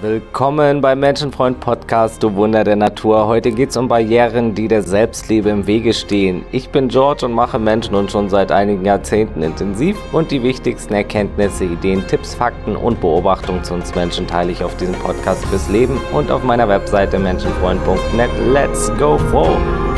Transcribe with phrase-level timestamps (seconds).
[0.00, 3.26] Willkommen beim Menschenfreund Podcast, du Wunder der Natur.
[3.26, 6.44] Heute geht es um Barrieren, die der Selbstliebe im Wege stehen.
[6.52, 10.94] Ich bin George und mache Menschen und schon seit einigen Jahrzehnten intensiv und die wichtigsten
[10.94, 15.70] Erkenntnisse, Ideen, Tipps, Fakten und Beobachtungen zu uns Menschen teile ich auf diesem Podcast fürs
[15.70, 18.30] Leben und auf meiner Webseite menschenfreund.net.
[18.52, 19.93] Let's go for!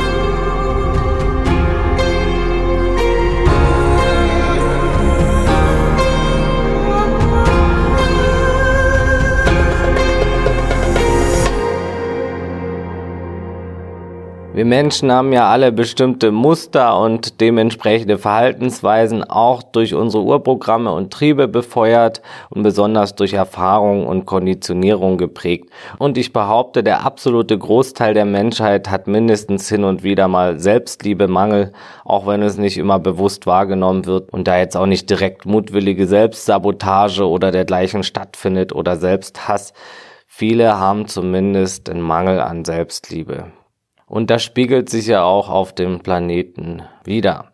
[14.56, 21.12] Wir Menschen haben ja alle bestimmte Muster und dementsprechende Verhaltensweisen auch durch unsere Urprogramme und
[21.12, 25.68] Triebe befeuert und besonders durch Erfahrung und Konditionierung geprägt.
[25.98, 31.74] Und ich behaupte, der absolute Großteil der Menschheit hat mindestens hin und wieder mal Selbstliebemangel,
[32.06, 36.06] auch wenn es nicht immer bewusst wahrgenommen wird und da jetzt auch nicht direkt mutwillige
[36.06, 39.74] Selbstsabotage oder dergleichen stattfindet oder Selbsthass.
[40.26, 43.52] Viele haben zumindest einen Mangel an Selbstliebe.
[44.06, 47.52] Und das spiegelt sich ja auch auf dem Planeten wieder.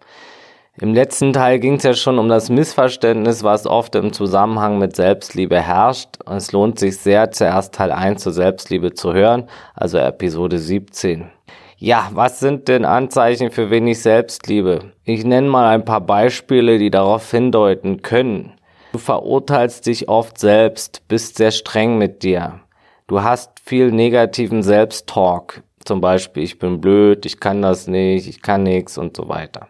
[0.80, 4.96] Im letzten Teil ging es ja schon um das Missverständnis, was oft im Zusammenhang mit
[4.96, 6.18] Selbstliebe herrscht.
[6.26, 11.30] Es lohnt sich sehr, zuerst Teil 1 zur Selbstliebe zu hören, also Episode 17.
[11.76, 14.92] Ja, was sind denn Anzeichen für wenig Selbstliebe?
[15.04, 18.52] Ich nenne mal ein paar Beispiele, die darauf hindeuten können.
[18.92, 22.60] Du verurteilst dich oft selbst, bist sehr streng mit dir.
[23.08, 25.62] Du hast viel negativen Selbsttalk.
[25.84, 29.68] Zum Beispiel, ich bin blöd, ich kann das nicht, ich kann nichts und so weiter.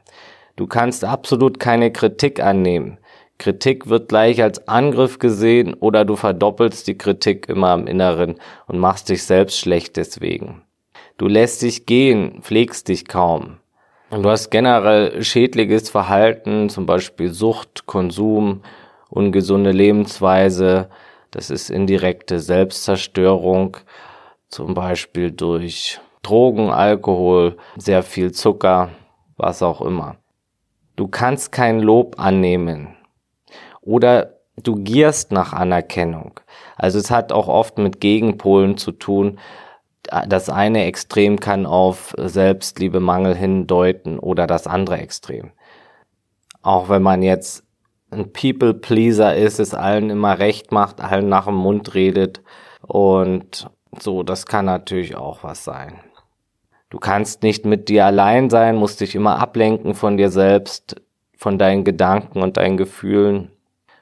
[0.56, 2.98] Du kannst absolut keine Kritik annehmen.
[3.38, 8.78] Kritik wird gleich als Angriff gesehen oder du verdoppelst die Kritik immer im Inneren und
[8.78, 10.62] machst dich selbst schlecht deswegen.
[11.18, 13.58] Du lässt dich gehen, pflegst dich kaum.
[14.10, 18.62] Und du hast generell schädliches Verhalten, zum Beispiel Sucht, Konsum,
[19.08, 20.90] ungesunde Lebensweise.
[21.30, 23.78] Das ist indirekte Selbstzerstörung
[24.52, 28.90] zum Beispiel durch Drogen, Alkohol, sehr viel Zucker,
[29.36, 30.16] was auch immer.
[30.94, 32.94] Du kannst kein Lob annehmen
[33.80, 36.38] oder du gierst nach Anerkennung.
[36.76, 39.38] Also es hat auch oft mit Gegenpolen zu tun.
[40.28, 45.52] Das eine Extrem kann auf Selbstliebemangel hindeuten oder das andere Extrem.
[46.60, 47.64] Auch wenn man jetzt
[48.10, 52.42] ein People-Pleaser ist, es allen immer recht macht, allen nach dem Mund redet
[52.82, 56.00] und so, das kann natürlich auch was sein.
[56.90, 61.00] Du kannst nicht mit dir allein sein, musst dich immer ablenken von dir selbst,
[61.36, 63.50] von deinen Gedanken und deinen Gefühlen.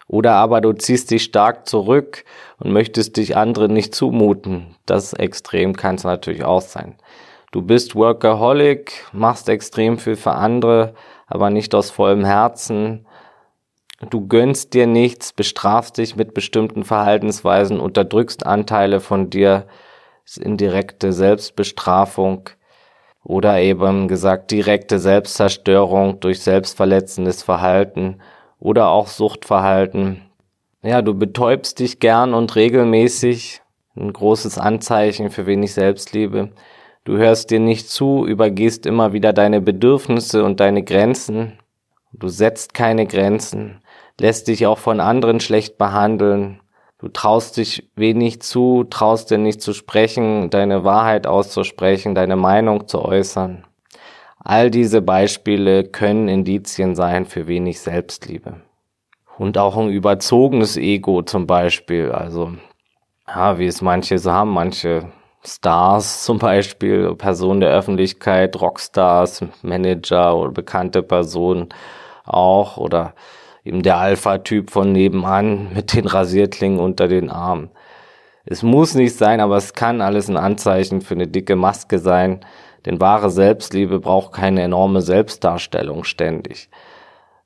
[0.06, 2.24] Oder aber du ziehst dich stark zurück
[2.58, 4.74] und möchtest dich anderen nicht zumuten.
[4.86, 6.96] Das Extrem kann es natürlich auch sein.
[7.52, 10.94] Du bist Workaholic, machst extrem viel für andere,
[11.28, 13.06] aber nicht aus vollem Herzen
[14.08, 19.66] Du gönnst dir nichts, bestrafst dich mit bestimmten Verhaltensweisen, unterdrückst Anteile von dir,
[20.24, 22.48] ist indirekte Selbstbestrafung
[23.22, 28.22] oder eben gesagt direkte Selbstzerstörung durch selbstverletzendes Verhalten
[28.58, 30.22] oder auch Suchtverhalten.
[30.82, 33.60] Ja, du betäubst dich gern und regelmäßig,
[33.96, 36.52] ein großes Anzeichen für wenig Selbstliebe.
[37.04, 41.58] Du hörst dir nicht zu, übergehst immer wieder deine Bedürfnisse und deine Grenzen.
[42.12, 43.82] Du setzt keine Grenzen
[44.20, 46.60] lässt dich auch von anderen schlecht behandeln.
[46.98, 52.86] Du traust dich wenig zu, traust dir nicht zu sprechen, deine Wahrheit auszusprechen, deine Meinung
[52.86, 53.64] zu äußern.
[54.38, 58.60] All diese Beispiele können Indizien sein für wenig Selbstliebe.
[59.38, 62.52] Und auch ein überzogenes Ego zum Beispiel, also
[63.26, 65.10] ja, wie es manche so haben, manche
[65.42, 71.70] Stars zum Beispiel, Personen der Öffentlichkeit, Rockstars, Manager oder bekannte Personen
[72.24, 73.14] auch oder
[73.64, 77.70] eben der Alpha-Typ von nebenan mit den Rasierklingen unter den Armen.
[78.44, 82.40] Es muss nicht sein, aber es kann alles ein Anzeichen für eine dicke Maske sein,
[82.86, 86.70] denn wahre Selbstliebe braucht keine enorme Selbstdarstellung ständig.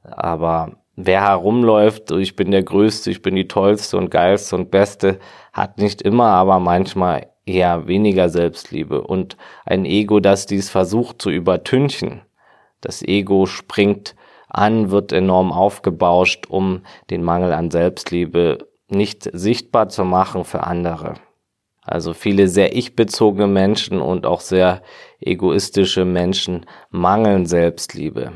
[0.03, 5.19] Aber wer herumläuft, ich bin der Größte, ich bin die Tollste und Geilste und Beste,
[5.53, 9.37] hat nicht immer, aber manchmal eher weniger Selbstliebe und
[9.67, 12.23] ein Ego, das dies versucht zu übertünchen.
[12.81, 14.15] Das Ego springt
[14.59, 21.15] an, wird enorm aufgebauscht, um den Mangel an Selbstliebe nicht sichtbar zu machen für andere.
[21.83, 24.83] Also viele sehr ich-bezogene Menschen und auch sehr
[25.21, 28.33] egoistische Menschen mangeln Selbstliebe.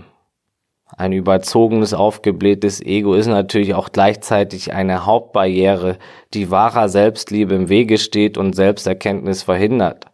[0.97, 5.99] Ein überzogenes, aufgeblähtes Ego ist natürlich auch gleichzeitig eine Hauptbarriere,
[6.35, 10.07] die wahrer Selbstliebe im Wege steht und Selbsterkenntnis verhindert.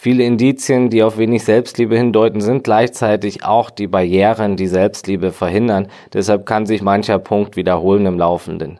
[0.00, 5.88] Viele Indizien, die auf wenig Selbstliebe hindeuten, sind gleichzeitig auch die Barrieren, die Selbstliebe verhindern.
[6.12, 8.78] Deshalb kann sich mancher Punkt wiederholen im Laufenden.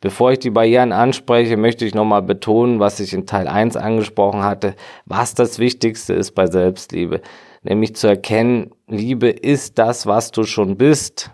[0.00, 4.42] Bevor ich die Barrieren anspreche, möchte ich nochmal betonen, was ich in Teil 1 angesprochen
[4.42, 4.74] hatte,
[5.04, 7.20] was das Wichtigste ist bei Selbstliebe.
[7.62, 11.30] Nämlich zu erkennen, Liebe ist das, was du schon bist,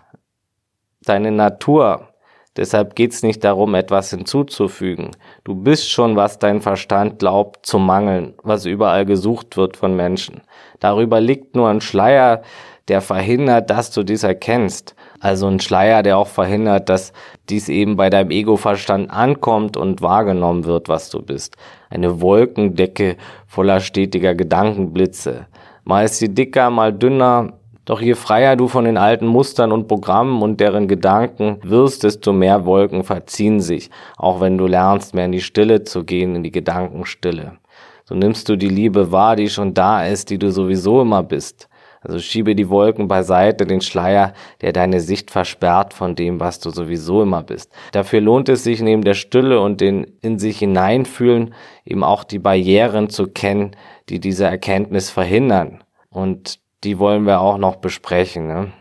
[1.05, 2.10] deine Natur.
[2.57, 5.11] Deshalb geht's nicht darum, etwas hinzuzufügen.
[5.45, 10.41] Du bist schon, was dein Verstand glaubt zu mangeln, was überall gesucht wird von Menschen.
[10.79, 12.41] Darüber liegt nur ein Schleier,
[12.89, 14.95] der verhindert, dass du dies erkennst.
[15.21, 17.13] Also ein Schleier, der auch verhindert, dass
[17.47, 21.55] dies eben bei deinem Ego-Verstand ankommt und wahrgenommen wird, was du bist.
[21.89, 23.15] Eine Wolkendecke
[23.47, 25.47] voller stetiger Gedankenblitze.
[25.85, 27.53] Mal ist sie dicker, mal dünner.
[27.91, 32.31] Doch je freier du von den alten Mustern und Programmen und deren Gedanken wirst, desto
[32.31, 36.41] mehr Wolken verziehen sich, auch wenn du lernst, mehr in die Stille zu gehen, in
[36.41, 37.57] die Gedankenstille.
[38.05, 41.67] So nimmst du die Liebe wahr, die schon da ist, die du sowieso immer bist.
[41.99, 46.69] Also schiebe die Wolken beiseite, den Schleier, der deine Sicht versperrt von dem, was du
[46.69, 47.73] sowieso immer bist.
[47.91, 51.53] Dafür lohnt es sich neben der Stille und den in sich hineinfühlen,
[51.83, 53.75] eben auch die Barrieren zu kennen,
[54.07, 55.83] die diese Erkenntnis verhindern.
[56.09, 58.47] Und die wollen wir auch noch besprechen.
[58.47, 58.71] Ne?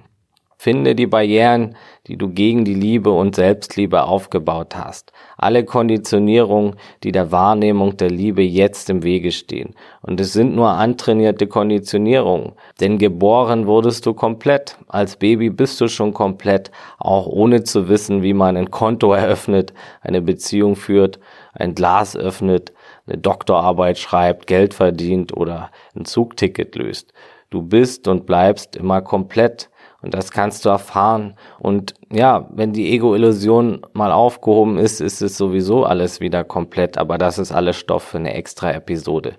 [0.62, 1.74] Finde die Barrieren,
[2.06, 5.10] die du gegen die Liebe und Selbstliebe aufgebaut hast.
[5.38, 9.74] Alle Konditionierungen, die der Wahrnehmung der Liebe jetzt im Wege stehen.
[10.02, 12.52] Und es sind nur antrainierte Konditionierungen.
[12.78, 14.76] Denn geboren wurdest du komplett.
[14.86, 19.72] Als Baby bist du schon komplett, auch ohne zu wissen, wie man ein Konto eröffnet,
[20.02, 21.20] eine Beziehung führt,
[21.54, 22.74] ein Glas öffnet,
[23.06, 27.14] eine Doktorarbeit schreibt, Geld verdient oder ein Zugticket löst.
[27.50, 29.70] Du bist und bleibst immer komplett
[30.02, 31.34] und das kannst du erfahren.
[31.58, 36.96] Und ja, wenn die Ego-Illusion mal aufgehoben ist, ist es sowieso alles wieder komplett.
[36.96, 39.34] Aber das ist alles Stoff für eine extra Episode.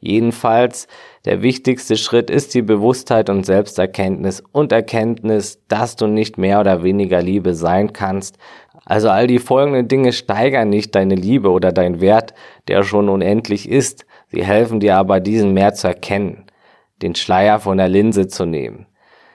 [0.00, 0.88] Jedenfalls,
[1.26, 6.82] der wichtigste Schritt ist die Bewusstheit und Selbsterkenntnis und Erkenntnis, dass du nicht mehr oder
[6.82, 8.38] weniger Liebe sein kannst.
[8.86, 12.32] Also all die folgenden Dinge steigern nicht deine Liebe oder dein Wert,
[12.68, 14.06] der schon unendlich ist.
[14.28, 16.45] Sie helfen dir aber, diesen mehr zu erkennen,
[17.02, 18.86] den Schleier von der Linse zu nehmen.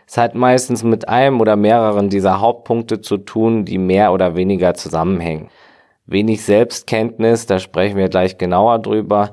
[0.08, 4.74] Es hat meistens mit einem oder mehreren dieser Hauptpunkte zu tun, die mehr oder weniger
[4.74, 5.50] zusammenhängen.
[6.06, 9.32] Wenig Selbstkenntnis, da sprechen wir gleich genauer drüber.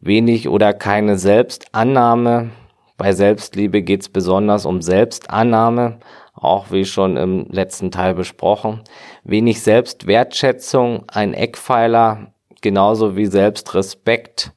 [0.00, 2.50] Wenig oder keine Selbstannahme.
[2.96, 5.98] Bei Selbstliebe geht es besonders um Selbstannahme,
[6.32, 8.80] auch wie schon im letzten Teil besprochen.
[9.24, 12.32] Wenig Selbstwertschätzung, ein Eckpfeiler,
[12.62, 14.52] genauso wie Selbstrespekt.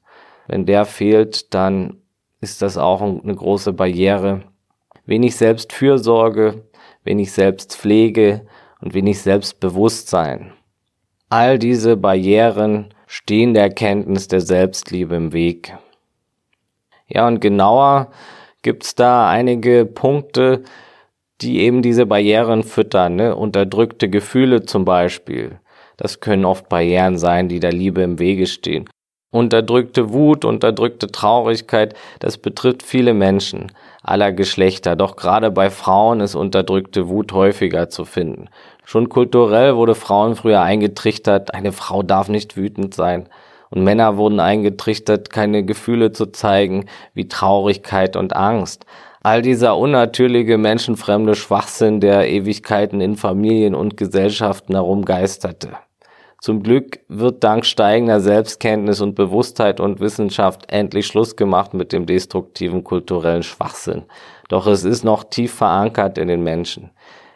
[0.48, 1.98] Wenn der fehlt, dann
[2.48, 4.44] ist das auch eine große Barriere
[5.06, 6.64] wenig Selbstfürsorge,
[7.04, 8.46] wenig Selbstpflege
[8.82, 10.54] und wenig Selbstbewusstsein.
[11.30, 15.76] All diese Barrieren stehen der Erkenntnis der Selbstliebe im Weg.
[17.08, 18.12] Ja, und genauer
[18.62, 20.64] gibt's da einige Punkte,
[21.42, 23.16] die eben diese Barrieren füttern.
[23.16, 23.36] Ne?
[23.36, 25.60] Unterdrückte Gefühle zum Beispiel.
[25.98, 28.88] Das können oft Barrieren sein, die der Liebe im Wege stehen.
[29.29, 34.95] Unterdrückte Wut, unterdrückte Traurigkeit, das betrifft viele Menschen aller Geschlechter.
[34.95, 38.47] Doch gerade bei Frauen ist unterdrückte Wut häufiger zu finden.
[38.85, 43.27] Schon kulturell wurde Frauen früher eingetrichtert, eine Frau darf nicht wütend sein.
[43.69, 48.85] Und Männer wurden eingetrichtert, keine Gefühle zu zeigen, wie Traurigkeit und Angst.
[49.21, 55.71] All dieser unnatürliche, menschenfremde Schwachsinn, der Ewigkeiten in Familien und Gesellschaften herumgeisterte.
[56.39, 62.06] Zum Glück wird dank steigender Selbstkenntnis und Bewusstheit und Wissenschaft endlich Schluss gemacht mit dem
[62.06, 64.03] destruktiven kulturellen Schwachsinn.
[64.48, 66.91] Doch es ist noch tief verankert in den Menschen.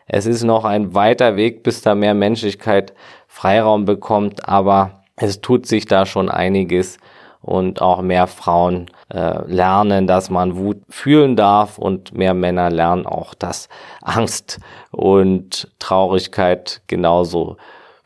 [0.06, 2.94] Es ist noch ein weiter Weg, bis da mehr Menschlichkeit
[3.28, 6.98] Freiraum bekommt, aber es tut sich da schon einiges
[7.42, 13.08] und auch mehr Frauen äh, lernen, dass man Wut fühlen darf und mehr Männer lernen
[13.08, 13.68] auch, dass
[14.02, 14.60] Angst
[14.92, 17.58] und Traurigkeit genauso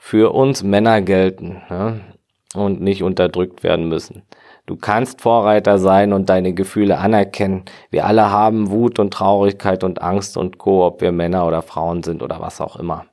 [0.07, 1.99] für uns Männer gelten ne?
[2.53, 4.21] und nicht unterdrückt werden müssen.
[4.67, 7.63] Du kannst Vorreiter sein und deine Gefühle anerkennen.
[7.89, 12.03] Wir alle haben Wut und Traurigkeit und Angst und Co., ob wir Männer oder Frauen
[12.03, 13.07] sind oder was auch immer.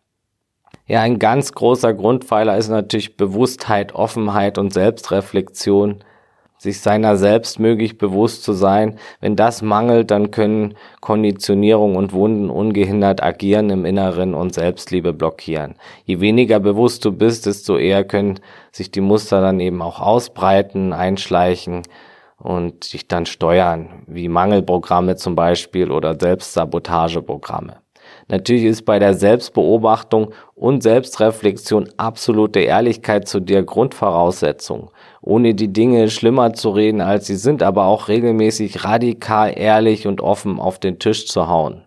[0.87, 6.05] Ja, ein ganz großer Grundpfeiler ist natürlich Bewusstheit, Offenheit und Selbstreflexion
[6.63, 8.97] sich seiner selbst möglich bewusst zu sein.
[9.21, 15.75] Wenn das mangelt, dann können Konditionierung und Wunden ungehindert agieren im Inneren und Selbstliebe blockieren.
[16.05, 18.39] Je weniger bewusst du bist, desto eher können
[18.71, 21.83] sich die Muster dann eben auch ausbreiten, einschleichen
[22.39, 27.79] und dich dann steuern, wie Mangelprogramme zum Beispiel oder Selbstsabotageprogramme.
[28.29, 34.92] Natürlich ist bei der Selbstbeobachtung und Selbstreflexion absolute Ehrlichkeit zu dir Grundvoraussetzung
[35.23, 40.21] ohne die Dinge schlimmer zu reden, als sie sind, aber auch regelmäßig radikal ehrlich und
[40.21, 41.85] offen auf den Tisch zu hauen.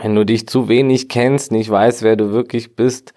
[0.00, 3.14] Wenn du dich zu wenig kennst, nicht weißt, wer du wirklich bist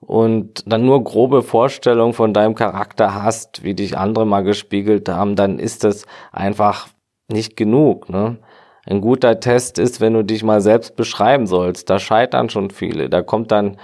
[0.00, 5.36] und dann nur grobe Vorstellungen von deinem Charakter hast, wie dich andere mal gespiegelt haben,
[5.36, 6.88] dann ist das einfach
[7.28, 8.10] nicht genug.
[8.10, 8.36] Ne?
[8.84, 11.88] Ein guter Test ist, wenn du dich mal selbst beschreiben sollst.
[11.88, 13.08] Da scheitern schon viele.
[13.08, 13.78] Da kommt dann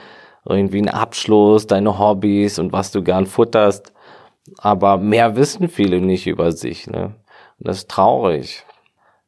[0.47, 3.95] irgendwie ein Abschluss, deine Hobbys und was du gern futterst.
[4.57, 6.87] Aber mehr wissen viele nicht über sich.
[6.87, 7.15] Ne?
[7.59, 8.65] Und das ist traurig.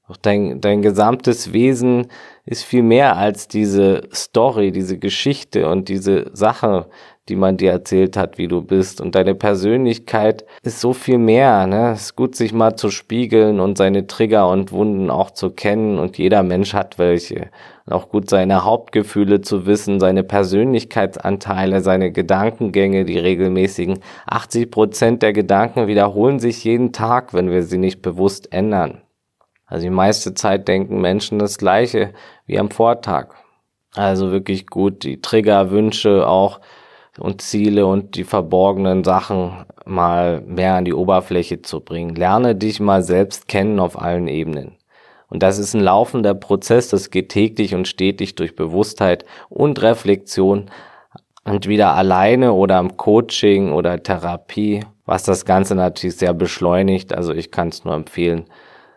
[0.09, 2.09] Doch dein, dein gesamtes Wesen
[2.45, 6.89] ist viel mehr als diese Story, diese Geschichte und diese Sache,
[7.31, 9.01] die man dir erzählt hat, wie du bist.
[9.01, 11.67] Und deine Persönlichkeit ist so viel mehr.
[11.67, 11.93] Ne?
[11.93, 15.99] Es ist gut, sich mal zu spiegeln und seine Trigger und Wunden auch zu kennen.
[15.99, 17.51] Und jeder Mensch hat welche.
[17.87, 24.01] Und auch gut, seine Hauptgefühle zu wissen, seine Persönlichkeitsanteile, seine Gedankengänge, die regelmäßigen.
[24.27, 29.03] 80 Prozent der Gedanken wiederholen sich jeden Tag, wenn wir sie nicht bewusst ändern.
[29.67, 32.13] Also die meiste Zeit denken Menschen das Gleiche
[32.47, 33.35] wie am Vortag.
[33.95, 36.61] Also wirklich gut, die Trigger, Wünsche auch
[37.19, 42.15] und Ziele und die verborgenen Sachen mal mehr an die Oberfläche zu bringen.
[42.15, 44.77] Lerne dich mal selbst kennen auf allen Ebenen.
[45.29, 50.67] Und das ist ein laufender Prozess, das geht täglich und stetig durch Bewusstheit und Reflexion
[51.45, 57.13] und wieder alleine oder im Coaching oder Therapie, was das Ganze natürlich sehr beschleunigt.
[57.13, 58.45] Also ich kann es nur empfehlen,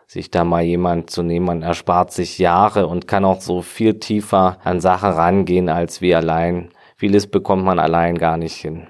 [0.06, 1.46] sich da mal jemand zu nehmen.
[1.46, 6.14] Man erspart sich Jahre und kann auch so viel tiefer an Sachen rangehen als wie
[6.14, 6.70] allein.
[6.96, 8.86] Vieles bekommt man allein gar nicht hin.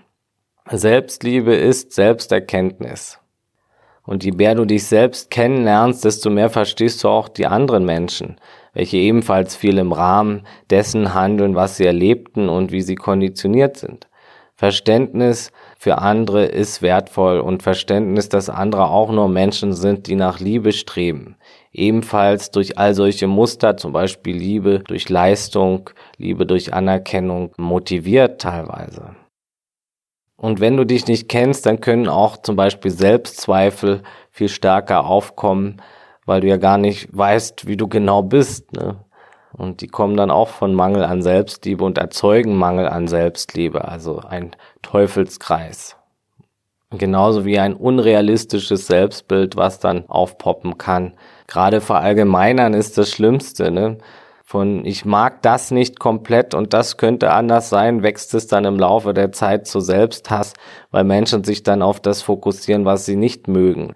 [0.70, 3.18] Selbstliebe ist Selbsterkenntnis.
[4.02, 8.36] Und je mehr du dich selbst kennenlernst, desto mehr verstehst du auch die anderen Menschen,
[8.74, 14.08] welche ebenfalls viel im Rahmen dessen handeln, was sie erlebten und wie sie konditioniert sind.
[14.56, 20.38] Verständnis für andere ist wertvoll und Verständnis, dass andere auch nur Menschen sind, die nach
[20.38, 21.36] Liebe streben.
[21.74, 29.16] Ebenfalls durch all solche Muster, zum Beispiel Liebe durch Leistung, Liebe durch Anerkennung, motiviert teilweise.
[30.36, 35.82] Und wenn du dich nicht kennst, dann können auch zum Beispiel Selbstzweifel viel stärker aufkommen,
[36.26, 38.72] weil du ja gar nicht weißt, wie du genau bist.
[38.72, 39.04] Ne?
[39.52, 44.18] Und die kommen dann auch von Mangel an Selbstliebe und erzeugen Mangel an Selbstliebe, also
[44.18, 45.96] ein Teufelskreis.
[46.98, 51.14] Genauso wie ein unrealistisches Selbstbild, was dann aufpoppen kann.
[51.46, 53.98] Gerade verallgemeinern ist das Schlimmste, ne?
[54.46, 58.78] Von ich mag das nicht komplett und das könnte anders sein, wächst es dann im
[58.78, 60.52] Laufe der Zeit zu Selbsthass,
[60.90, 63.94] weil Menschen sich dann auf das fokussieren, was sie nicht mögen.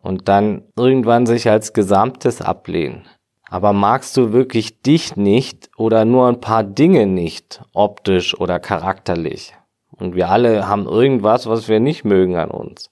[0.00, 3.02] Und dann irgendwann sich als Gesamtes ablehnen.
[3.50, 9.54] Aber magst du wirklich dich nicht oder nur ein paar Dinge nicht, optisch oder charakterlich?
[9.98, 12.90] Und wir alle haben irgendwas, was wir nicht mögen an uns.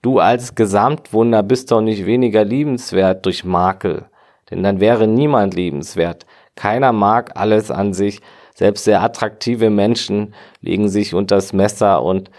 [0.00, 4.06] Du als Gesamtwunder bist doch nicht weniger liebenswert durch Makel,
[4.50, 6.26] denn dann wäre niemand liebenswert.
[6.56, 8.20] Keiner mag alles an sich,
[8.54, 12.30] selbst sehr attraktive Menschen legen sich unters Messer und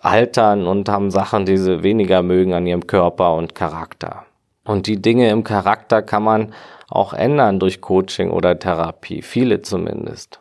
[0.00, 4.24] altern und haben Sachen, die sie weniger mögen an ihrem Körper und Charakter.
[4.64, 6.52] Und die Dinge im Charakter kann man
[6.88, 10.40] auch ändern durch Coaching oder Therapie, viele zumindest.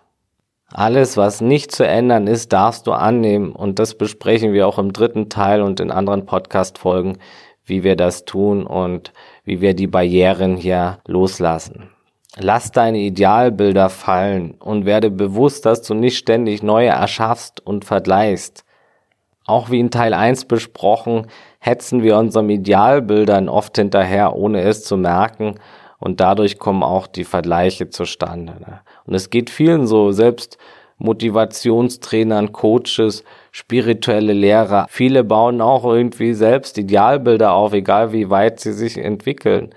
[0.78, 4.92] Alles, was nicht zu ändern ist, darfst du annehmen und das besprechen wir auch im
[4.92, 7.18] dritten Teil und in anderen Podcast-Folgen,
[7.64, 9.14] wie wir das tun und
[9.46, 11.92] wie wir die Barrieren hier loslassen.
[12.38, 18.66] Lass deine Idealbilder fallen und werde bewusst, dass du nicht ständig neue erschaffst und vergleichst.
[19.46, 21.28] Auch wie in Teil 1 besprochen,
[21.60, 25.56] hetzen wir unseren Idealbildern oft hinterher, ohne es zu merken.
[26.00, 28.82] Und dadurch kommen auch die Vergleiche zustande.
[29.06, 30.58] Und es geht vielen so, selbst
[30.98, 34.88] Motivationstrainern, Coaches, spirituelle Lehrer.
[34.90, 39.76] Viele bauen auch irgendwie selbst Idealbilder auf, egal wie weit sie sich entwickeln.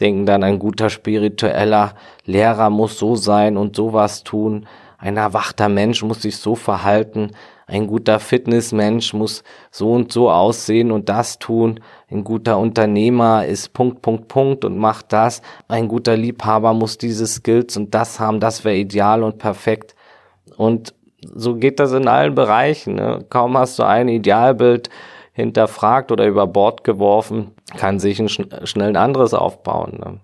[0.00, 4.66] Denken dann, ein guter spiritueller Lehrer muss so sein und sowas tun.
[4.98, 7.32] Ein erwachter Mensch muss sich so verhalten
[7.70, 11.78] ein guter Fitnessmensch muss so und so aussehen und das tun.
[12.10, 15.40] Ein guter Unternehmer ist Punkt, Punkt, Punkt und macht das.
[15.68, 18.40] Ein guter Liebhaber muss diese Skills und das haben.
[18.40, 19.94] Das wäre ideal und perfekt.
[20.56, 22.96] Und so geht das in allen Bereichen.
[22.96, 23.24] Ne?
[23.30, 24.90] Kaum hast du ein Idealbild
[25.32, 30.00] hinterfragt oder über Bord geworfen, kann sich ein, schnell ein anderes aufbauen.
[30.04, 30.20] Ne?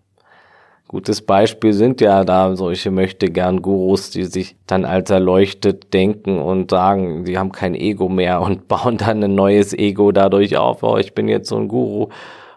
[0.88, 6.38] Gutes Beispiel sind ja da solche möchte gern Gurus, die sich dann als erleuchtet denken
[6.38, 10.84] und sagen, sie haben kein Ego mehr und bauen dann ein neues Ego dadurch auf.
[10.84, 12.08] Oh, ich bin jetzt so ein Guru,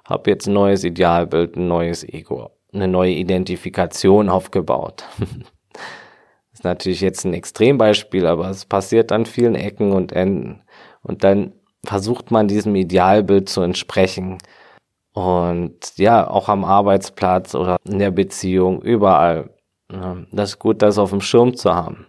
[0.05, 5.05] habe jetzt ein neues Idealbild, ein neues Ego, eine neue Identifikation aufgebaut.
[6.53, 10.61] ist natürlich jetzt ein Extrembeispiel, aber es passiert an vielen Ecken und Enden.
[11.01, 14.37] Und dann versucht man diesem Idealbild zu entsprechen
[15.19, 19.49] und ja, auch am Arbeitsplatz oder in der Beziehung, überall.
[20.31, 22.05] Das ist gut, das auf dem Schirm zu haben.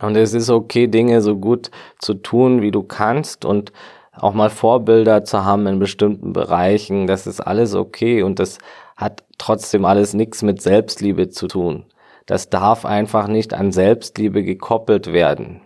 [0.00, 3.72] Und es ist okay, Dinge so gut zu tun, wie du kannst und
[4.12, 7.06] auch mal Vorbilder zu haben in bestimmten Bereichen.
[7.06, 8.58] Das ist alles okay und das
[8.96, 11.84] hat trotzdem alles nichts mit Selbstliebe zu tun.
[12.26, 15.62] Das darf einfach nicht an Selbstliebe gekoppelt werden.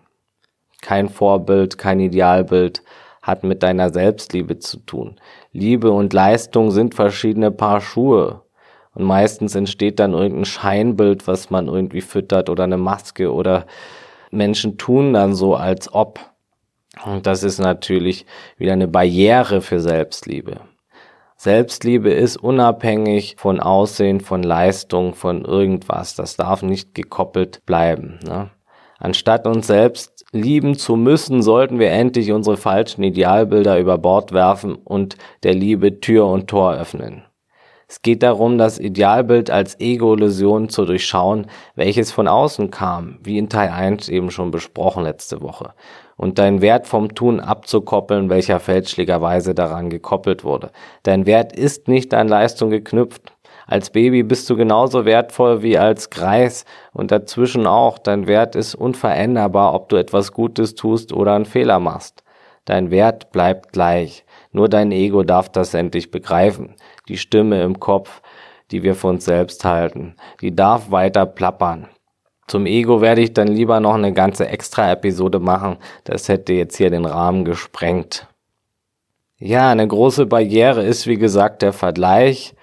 [0.81, 2.83] Kein Vorbild, kein Idealbild
[3.23, 5.17] hat mit deiner Selbstliebe zu tun.
[5.53, 8.43] Liebe und Leistung sind verschiedene Paar Schuhe.
[8.95, 13.67] Und meistens entsteht dann irgendein Scheinbild, was man irgendwie füttert oder eine Maske oder
[14.31, 16.21] Menschen tun dann so, als ob.
[17.05, 18.27] Und das ist natürlich
[18.59, 20.61] wieder eine Barriere für Selbstliebe.
[21.37, 26.15] Selbstliebe ist unabhängig von Aussehen, von Leistung, von irgendwas.
[26.15, 28.21] Das darf nicht gekoppelt bleiben.
[28.25, 28.51] Ne?
[28.99, 34.75] Anstatt uns selbst lieben zu müssen, sollten wir endlich unsere falschen Idealbilder über Bord werfen
[34.75, 37.25] und der Liebe Tür und Tor öffnen.
[37.87, 43.51] Es geht darum, das Idealbild als Ego-Illusion zu durchschauen, welches von außen kam, wie in
[43.51, 45.75] Teil 1 eben schon besprochen letzte Woche,
[46.17, 50.71] und deinen Wert vom Tun abzukoppeln, welcher fälschlicherweise daran gekoppelt wurde.
[51.03, 53.35] Dein Wert ist nicht an Leistung geknüpft.
[53.67, 57.99] Als Baby bist du genauso wertvoll wie als Greis und dazwischen auch.
[57.99, 62.23] Dein Wert ist unveränderbar, ob du etwas Gutes tust oder einen Fehler machst.
[62.65, 64.25] Dein Wert bleibt gleich.
[64.53, 66.75] Nur dein Ego darf das endlich begreifen.
[67.09, 68.23] Die Stimme im Kopf,
[68.71, 71.89] die wir für uns selbst halten, die darf weiter plappern.
[72.47, 75.79] Zum Ego werde ich dann lieber noch eine ganze Extra-Episode machen.
[76.05, 78.27] Das hätte jetzt hier den Rahmen gesprengt.
[79.39, 82.55] Ja, eine große Barriere ist, wie gesagt, der Vergleich.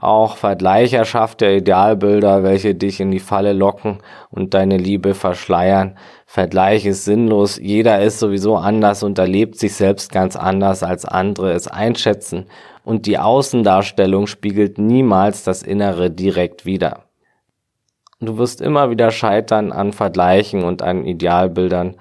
[0.00, 3.98] Auch Vergleicher schafft der Idealbilder, welche dich in die Falle locken
[4.30, 5.98] und deine Liebe verschleiern.
[6.24, 7.58] Vergleich ist sinnlos.
[7.60, 12.46] Jeder ist sowieso anders und erlebt sich selbst ganz anders als andere es einschätzen.
[12.84, 17.02] Und die Außendarstellung spiegelt niemals das Innere direkt wider.
[18.20, 21.96] Du wirst immer wieder scheitern an Vergleichen und an Idealbildern.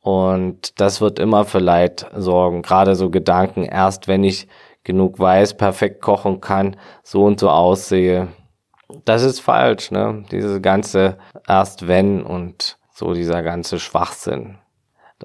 [0.00, 2.62] Und das wird immer für Leid sorgen.
[2.62, 4.48] Gerade so Gedanken, erst wenn ich
[4.86, 8.28] genug weiß, perfekt kochen kann, so und so aussehe.
[9.04, 10.24] Das ist falsch, ne?
[10.30, 14.58] Diese ganze erst wenn und so dieser ganze Schwachsinn.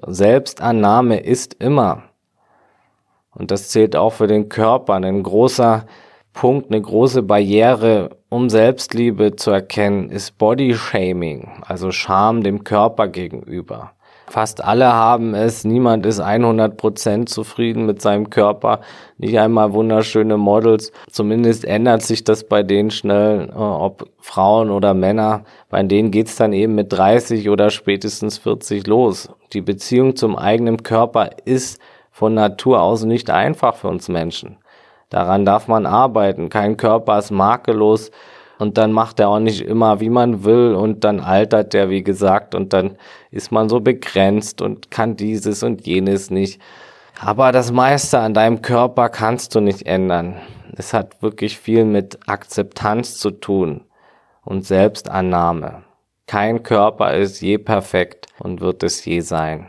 [0.04, 2.02] Selbstannahme ist immer.
[3.34, 4.94] Und das zählt auch für den Körper.
[4.94, 5.86] Ein großer
[6.32, 13.06] Punkt, eine große Barriere, um Selbstliebe zu erkennen, ist Body Shaming, also Scham dem Körper
[13.06, 13.92] gegenüber.
[14.32, 18.80] Fast alle haben es, niemand ist 100% zufrieden mit seinem Körper,
[19.18, 20.90] nicht einmal wunderschöne Models.
[21.10, 25.44] Zumindest ändert sich das bei denen schnell, äh, ob Frauen oder Männer.
[25.68, 29.28] Bei denen geht's dann eben mit 30 oder spätestens 40 los.
[29.52, 31.78] Die Beziehung zum eigenen Körper ist
[32.10, 34.56] von Natur aus nicht einfach für uns Menschen.
[35.10, 36.48] Daran darf man arbeiten.
[36.48, 38.10] Kein Körper ist makellos
[38.58, 42.02] und dann macht er auch nicht immer, wie man will und dann altert der, wie
[42.02, 42.96] gesagt, und dann
[43.32, 46.60] ist man so begrenzt und kann dieses und jenes nicht.
[47.18, 50.36] Aber das meiste an deinem Körper kannst du nicht ändern.
[50.76, 53.84] Es hat wirklich viel mit Akzeptanz zu tun
[54.44, 55.82] und Selbstannahme.
[56.26, 59.68] Kein Körper ist je perfekt und wird es je sein.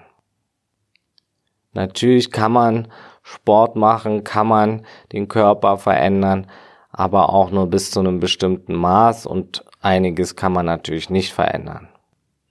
[1.74, 2.88] Natürlich kann man
[3.24, 6.48] Sport machen, kann man den Körper verändern,
[6.92, 11.93] aber auch nur bis zu einem bestimmten Maß und einiges kann man natürlich nicht verändern.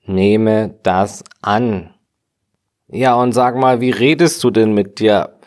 [0.06, 1.94] Nehme das an.
[2.88, 5.38] Ja, und sag mal, wie redest du denn mit dir?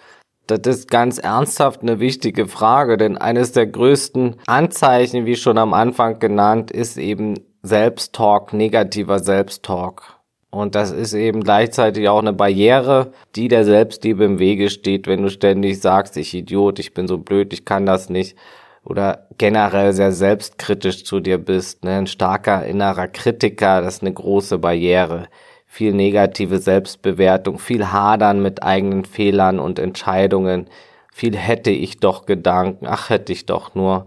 [0.47, 5.73] Das ist ganz ernsthaft eine wichtige Frage, denn eines der größten Anzeichen, wie schon am
[5.73, 10.19] Anfang genannt, ist eben Selbsttalk, negativer Selbsttalk.
[10.51, 15.21] Und das ist eben gleichzeitig auch eine Barriere, die der Selbstliebe im Wege steht, wenn
[15.21, 18.37] du ständig sagst, ich Idiot, ich bin so blöd, ich kann das nicht
[18.85, 21.97] oder generell sehr selbstkritisch zu dir bist, ne?
[21.97, 25.27] ein starker innerer Kritiker, das ist eine große Barriere.
[25.65, 30.67] Viel negative Selbstbewertung, viel Hadern mit eigenen Fehlern und Entscheidungen,
[31.11, 34.05] viel hätte ich doch Gedanken, ach hätte ich doch nur,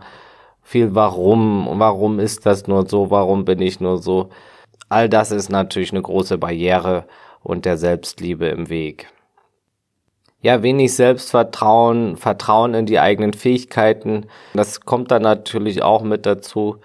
[0.62, 4.30] viel warum, warum ist das nur so, warum bin ich nur so.
[4.88, 7.06] All das ist natürlich eine große Barriere
[7.42, 9.08] und der Selbstliebe im Weg
[10.40, 14.26] ja, wenig Selbstvertrauen, Vertrauen in die eigenen Fähigkeiten.
[14.54, 16.76] Das kommt dann natürlich auch mit dazu.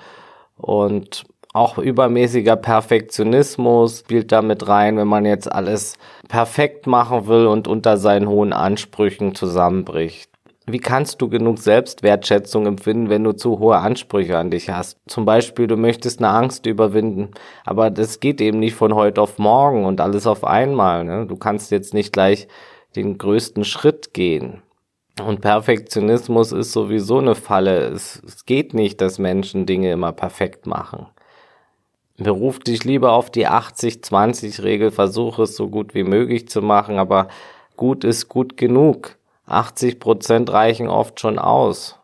[0.57, 7.45] Und auch übermäßiger Perfektionismus spielt da mit rein, wenn man jetzt alles perfekt machen will
[7.45, 10.31] und unter seinen hohen Ansprüchen zusammenbricht.
[10.65, 14.97] Wie kannst du genug Selbstwertschätzung empfinden, wenn du zu hohe Ansprüche an dich hast?
[15.07, 17.31] Zum Beispiel, du möchtest eine Angst überwinden,
[17.65, 21.03] aber das geht eben nicht von heute auf morgen und alles auf einmal.
[21.03, 21.27] Ne?
[21.27, 22.47] Du kannst jetzt nicht gleich
[22.95, 24.61] den größten Schritt gehen.
[25.21, 27.87] Und Perfektionismus ist sowieso eine Falle.
[27.87, 31.07] Es, es geht nicht, dass Menschen Dinge immer perfekt machen.
[32.17, 37.27] Beruf dich lieber auf die 80-20-Regel, versuche es so gut wie möglich zu machen, aber
[37.75, 39.17] gut ist gut genug.
[39.47, 41.99] 80 Prozent reichen oft schon aus.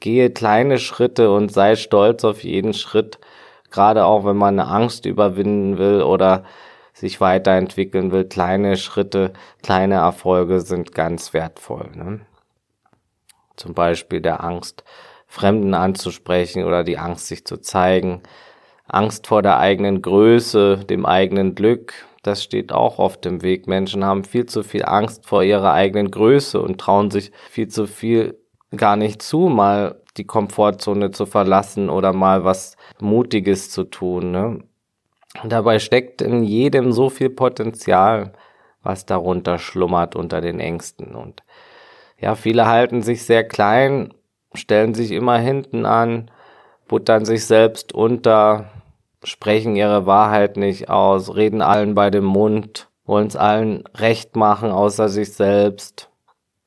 [0.00, 3.18] Gehe kleine Schritte und sei stolz auf jeden Schritt,
[3.70, 6.44] gerade auch wenn man eine Angst überwinden will oder
[6.94, 8.24] sich weiterentwickeln will.
[8.24, 11.90] Kleine Schritte, kleine Erfolge sind ganz wertvoll.
[11.94, 12.20] Ne?
[13.56, 14.84] Zum Beispiel der Angst,
[15.26, 18.22] Fremden anzusprechen oder die Angst, sich zu zeigen.
[18.86, 23.66] Angst vor der eigenen Größe, dem eigenen Glück, das steht auch oft im Weg.
[23.66, 27.86] Menschen haben viel zu viel Angst vor ihrer eigenen Größe und trauen sich viel zu
[27.86, 28.38] viel
[28.76, 34.30] gar nicht zu, mal die Komfortzone zu verlassen oder mal was Mutiges zu tun.
[34.30, 34.58] Ne?
[35.42, 38.32] Und dabei steckt in jedem so viel Potenzial,
[38.82, 41.14] was darunter schlummert unter den Ängsten.
[41.14, 41.42] Und
[42.18, 44.14] ja, viele halten sich sehr klein,
[44.54, 46.30] stellen sich immer hinten an,
[46.86, 48.70] buttern sich selbst unter,
[49.24, 54.70] sprechen ihre Wahrheit nicht aus, reden allen bei dem Mund, wollen es allen recht machen,
[54.70, 56.08] außer sich selbst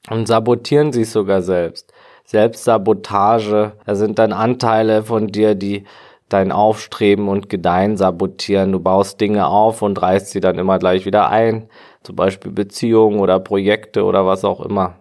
[0.10, 1.94] und sabotieren sich sogar selbst.
[2.26, 5.86] Selbstsabotage, da sind dann Anteile von dir, die
[6.30, 8.72] dein Aufstreben und Gedeihen sabotieren.
[8.72, 11.70] Du baust Dinge auf und reißt sie dann immer gleich wieder ein,
[12.04, 14.96] zum Beispiel Beziehungen oder Projekte oder was auch immer.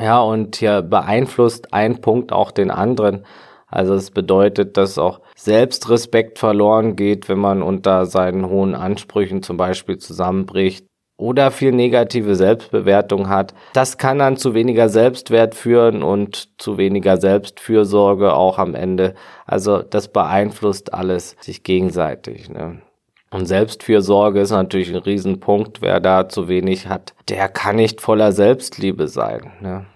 [0.00, 3.24] Ja, und hier beeinflusst ein Punkt auch den anderen.
[3.66, 9.56] Also es bedeutet, dass auch Selbstrespekt verloren geht, wenn man unter seinen hohen Ansprüchen zum
[9.56, 10.86] Beispiel zusammenbricht
[11.22, 13.54] oder viel negative Selbstbewertung hat.
[13.74, 19.14] Das kann dann zu weniger Selbstwert führen und zu weniger Selbstfürsorge auch am Ende.
[19.46, 22.50] Also das beeinflusst alles sich gegenseitig.
[22.50, 22.82] Ne?
[23.30, 25.80] Und Selbstfürsorge ist natürlich ein Riesenpunkt.
[25.80, 29.52] Wer da zu wenig hat, der kann nicht voller Selbstliebe sein.
[29.60, 29.86] Ne?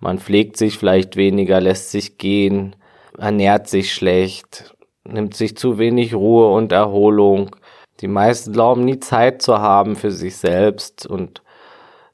[0.00, 2.74] Man pflegt sich vielleicht weniger, lässt sich gehen,
[3.16, 7.54] ernährt sich schlecht, nimmt sich zu wenig Ruhe und Erholung.
[8.00, 11.42] Die meisten glauben nie Zeit zu haben für sich selbst und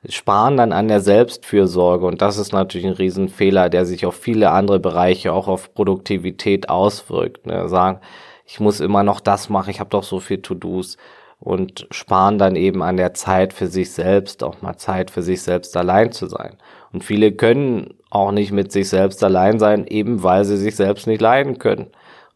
[0.09, 2.07] sparen dann an der Selbstfürsorge.
[2.07, 6.69] Und das ist natürlich ein Riesenfehler, der sich auf viele andere Bereiche, auch auf Produktivität
[6.69, 7.47] auswirkt.
[7.47, 7.69] Ne?
[7.69, 8.01] Sagen,
[8.47, 10.97] ich muss immer noch das machen, ich habe doch so viel To-Dos
[11.39, 15.43] und sparen dann eben an der Zeit für sich selbst, auch mal Zeit für sich
[15.43, 16.57] selbst allein zu sein.
[16.93, 21.07] Und viele können auch nicht mit sich selbst allein sein, eben weil sie sich selbst
[21.07, 21.87] nicht leiden können.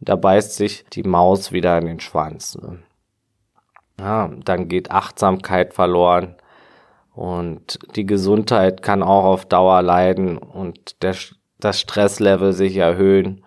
[0.01, 2.57] Und da beißt sich die Maus wieder in den Schwanz.
[2.57, 2.79] Ne?
[3.99, 6.35] Ja, dann geht Achtsamkeit verloren
[7.15, 11.15] und die Gesundheit kann auch auf Dauer leiden und der,
[11.61, 13.45] das Stresslevel sich erhöhen.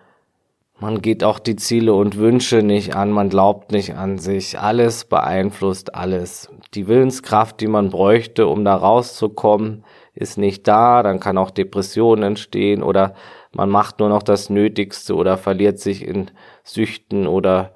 [0.80, 4.58] Man geht auch die Ziele und Wünsche nicht an, man glaubt nicht an sich.
[4.58, 6.48] Alles beeinflusst alles.
[6.74, 9.84] Die Willenskraft, die man bräuchte, um da rauszukommen,
[10.14, 13.14] ist nicht da, dann kann auch Depression entstehen oder
[13.52, 16.30] man macht nur noch das Nötigste oder verliert sich in
[16.62, 17.72] Süchten oder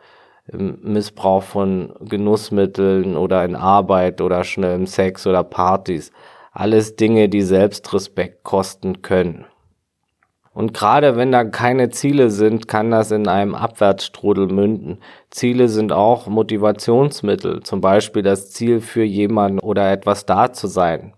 [0.50, 6.10] Missbrauch von Genussmitteln oder in Arbeit oder schnellem Sex oder Partys.
[6.52, 9.46] Alles Dinge, die Selbstrespekt kosten können.
[10.52, 14.98] Und gerade wenn da keine Ziele sind, kann das in einem Abwärtsstrudel münden.
[15.30, 21.14] Ziele sind auch Motivationsmittel, zum Beispiel das Ziel für jemanden oder etwas da zu sein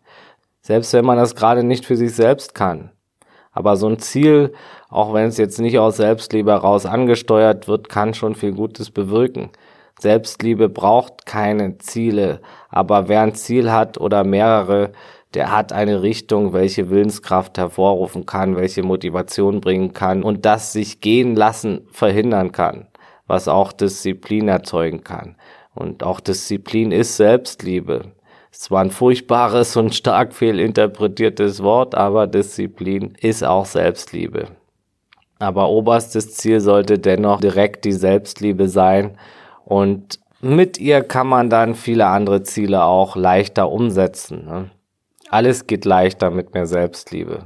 [0.65, 2.91] selbst wenn man das gerade nicht für sich selbst kann.
[3.53, 4.55] Aber so ein Ziel,
[4.95, 9.51] auch wenn es jetzt nicht aus Selbstliebe heraus angesteuert wird, kann schon viel Gutes bewirken.
[9.99, 14.93] Selbstliebe braucht keine Ziele, aber wer ein Ziel hat oder mehrere,
[15.35, 21.01] der hat eine Richtung, welche Willenskraft hervorrufen kann, welche Motivation bringen kann und das sich
[21.01, 22.87] gehen lassen verhindern kann,
[23.27, 25.35] was auch Disziplin erzeugen kann.
[25.75, 28.13] Und auch Disziplin ist Selbstliebe.
[28.53, 34.51] Es war ein furchtbares und stark fehlinterpretiertes Wort, aber Disziplin ist auch Selbstliebe.
[35.39, 39.19] Aber oberstes Ziel sollte dennoch direkt die Selbstliebe sein
[39.65, 44.45] und mit ihr kann man dann viele andere Ziele auch leichter umsetzen.
[44.45, 44.71] Ne?
[45.31, 47.45] Alles geht leichter mit mehr Selbstliebe.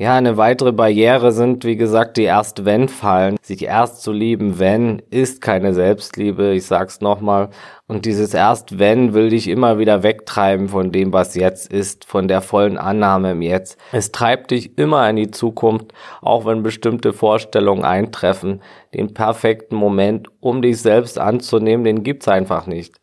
[0.00, 3.36] Ja, eine weitere Barriere sind, wie gesagt, die Erst-Wenn-Fallen.
[3.42, 6.54] Sich erst zu lieben, wenn, ist keine Selbstliebe.
[6.54, 7.50] Ich sag's nochmal.
[7.86, 12.40] Und dieses Erst-Wenn will dich immer wieder wegtreiben von dem, was jetzt ist, von der
[12.40, 13.78] vollen Annahme im Jetzt.
[13.92, 18.62] Es treibt dich immer in die Zukunft, auch wenn bestimmte Vorstellungen eintreffen.
[18.94, 22.98] Den perfekten Moment, um dich selbst anzunehmen, den gibt's einfach nicht.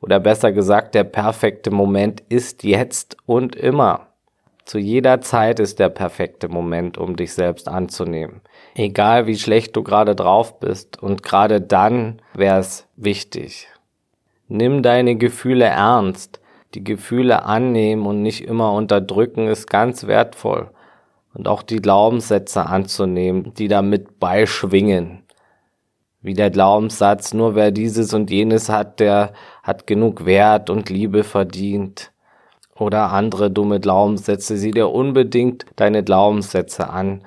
[0.00, 4.09] Oder besser gesagt, der perfekte Moment ist jetzt und immer.
[4.70, 8.40] Zu jeder Zeit ist der perfekte Moment, um dich selbst anzunehmen.
[8.76, 13.66] Egal wie schlecht du gerade drauf bist und gerade dann wäre es wichtig.
[14.46, 16.38] Nimm deine Gefühle ernst.
[16.74, 20.70] Die Gefühle annehmen und nicht immer unterdrücken ist ganz wertvoll.
[21.34, 25.24] Und auch die Glaubenssätze anzunehmen, die damit beischwingen.
[26.22, 29.32] Wie der Glaubenssatz, nur wer dieses und jenes hat, der
[29.64, 32.12] hat genug Wert und Liebe verdient.
[32.80, 37.22] Oder andere dumme Glaubenssätze, sieh dir unbedingt deine Glaubenssätze an,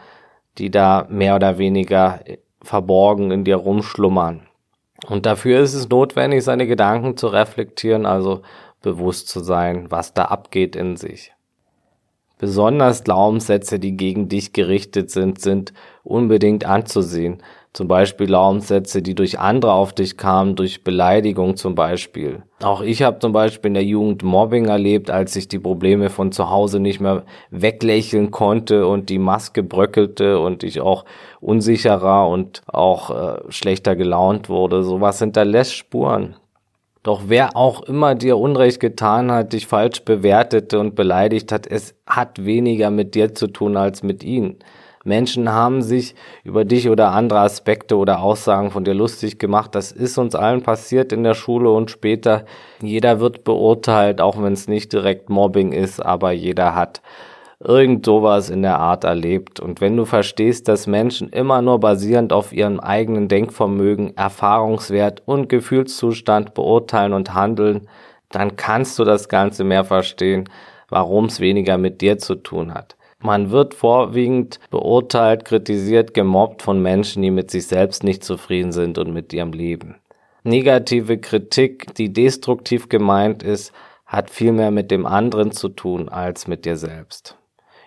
[0.58, 2.22] die da mehr oder weniger
[2.64, 4.48] verborgen in dir rumschlummern.
[5.08, 8.42] Und dafür ist es notwendig, seine Gedanken zu reflektieren, also
[8.82, 11.32] bewusst zu sein, was da abgeht in sich.
[12.40, 15.72] Besonders Glaubenssätze, die gegen dich gerichtet sind, sind
[16.04, 17.44] unbedingt anzusehen.
[17.74, 22.44] Zum Beispiel Glaubenssätze, die durch andere auf dich kamen, durch Beleidigung zum Beispiel.
[22.62, 26.32] Auch ich habe zum Beispiel in der Jugend Mobbing erlebt, als ich die Probleme von
[26.32, 31.04] zu Hause nicht mehr weglächeln konnte und die Maske bröckelte und ich auch
[31.42, 34.84] unsicherer und auch äh, schlechter gelaunt wurde.
[34.84, 36.36] Sowas hinterlässt Spuren.
[37.02, 41.96] Doch wer auch immer dir Unrecht getan hat, dich falsch bewertete und beleidigt hat, es
[42.06, 44.60] hat weniger mit dir zu tun als mit ihnen.
[45.04, 49.76] Menschen haben sich über dich oder andere Aspekte oder Aussagen von dir lustig gemacht.
[49.76, 52.46] Das ist uns allen passiert in der Schule und später.
[52.82, 57.02] Jeder wird beurteilt, auch wenn es nicht direkt Mobbing ist, aber jeder hat
[57.60, 59.60] irgend sowas in der Art erlebt.
[59.60, 65.50] Und wenn du verstehst, dass Menschen immer nur basierend auf ihrem eigenen Denkvermögen, Erfahrungswert und
[65.50, 67.88] Gefühlszustand beurteilen und handeln,
[68.30, 70.50] dann kannst du das Ganze mehr verstehen,
[70.90, 72.96] warum es weniger mit dir zu tun hat.
[73.24, 78.98] Man wird vorwiegend beurteilt, kritisiert, gemobbt von Menschen, die mit sich selbst nicht zufrieden sind
[78.98, 79.96] und mit ihrem Leben.
[80.44, 83.72] Negative Kritik, die destruktiv gemeint ist,
[84.06, 87.38] hat viel mehr mit dem anderen zu tun als mit dir selbst.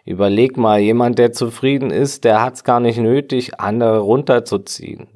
[0.07, 5.07] Überleg mal, jemand, der zufrieden ist, der hat's gar nicht nötig, andere runterzuziehen.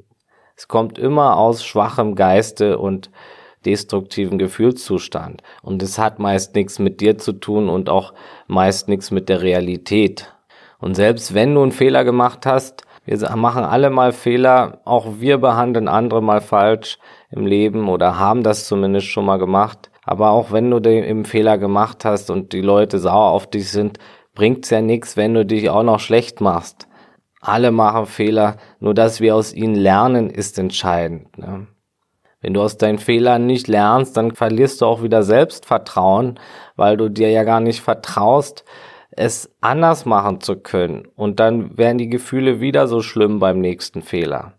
[0.55, 3.11] Es kommt immer aus schwachem Geiste und
[3.65, 5.43] destruktiven Gefühlszustand.
[5.63, 8.15] Und es hat meist nichts mit dir zu tun und auch
[8.47, 10.35] meist nichts mit der Realität.
[10.79, 15.39] Und selbst wenn du einen Fehler gemacht hast, wir machen alle mal Fehler, auch wir
[15.39, 16.99] behandeln andere mal falsch
[17.31, 19.91] im Leben oder haben das zumindest schon mal gemacht.
[20.05, 23.99] Aber auch wenn du den Fehler gemacht hast und die Leute sauer auf dich sind,
[24.35, 26.89] bringt's ja nichts, wenn du dich auch noch schlecht machst.
[27.41, 31.39] Alle machen Fehler, nur dass wir aus ihnen lernen, ist entscheidend.
[31.39, 31.67] Ne?
[32.41, 36.41] Wenn du aus deinen Fehlern nicht lernst, dann verlierst du auch wieder Selbstvertrauen,
[36.77, 38.65] weil du dir ja gar nicht vertraust,
[39.11, 41.07] es anders machen zu können.
[41.17, 44.55] Und dann werden die Gefühle wieder so schlimm beim nächsten Fehler.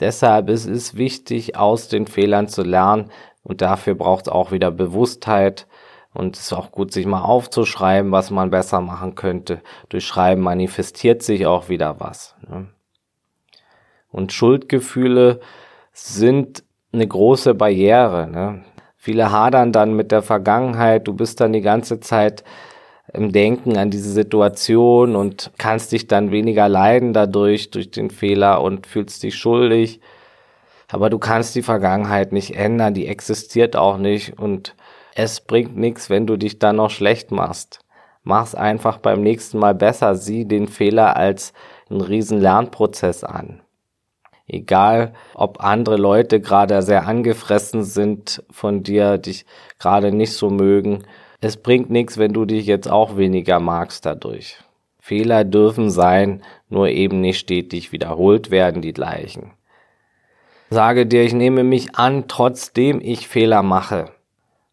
[0.00, 3.10] Deshalb ist es wichtig, aus den Fehlern zu lernen.
[3.42, 5.66] Und dafür braucht es auch wieder Bewusstheit.
[6.12, 9.62] Und es ist auch gut, sich mal aufzuschreiben, was man besser machen könnte.
[9.88, 12.34] Durch Schreiben manifestiert sich auch wieder was.
[12.48, 12.68] Ne?
[14.10, 15.40] Und Schuldgefühle
[15.96, 18.28] sind eine große Barriere.
[18.28, 18.64] Ne?
[18.96, 21.08] Viele hadern dann mit der Vergangenheit.
[21.08, 22.44] Du bist dann die ganze Zeit
[23.12, 28.62] im Denken an diese Situation und kannst dich dann weniger leiden dadurch, durch den Fehler
[28.62, 30.00] und fühlst dich schuldig.
[30.88, 34.74] Aber du kannst die Vergangenheit nicht ändern, die existiert auch nicht und
[35.14, 37.80] es bringt nichts, wenn du dich dann noch schlecht machst.
[38.22, 41.52] Mach's einfach beim nächsten Mal besser, sieh den Fehler als
[41.88, 43.62] einen riesen Lernprozess an.
[44.48, 49.44] Egal, ob andere Leute gerade sehr angefressen sind von dir, dich
[49.78, 51.04] gerade nicht so mögen.
[51.40, 54.58] Es bringt nichts, wenn du dich jetzt auch weniger magst dadurch.
[55.00, 59.52] Fehler dürfen sein, nur eben nicht stetig wiederholt werden, die gleichen.
[60.70, 64.10] Sage dir, ich nehme mich an, trotzdem ich Fehler mache.